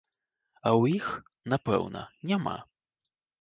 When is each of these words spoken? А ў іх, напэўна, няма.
А 0.65 0.69
ў 0.79 0.83
іх, 0.99 1.09
напэўна, 1.53 2.01
няма. 2.33 2.57